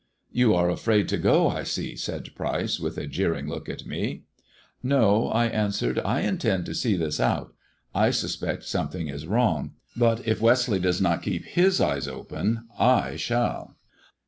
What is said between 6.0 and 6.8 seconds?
I intend to